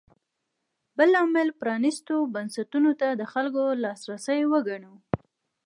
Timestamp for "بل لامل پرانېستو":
0.97-2.15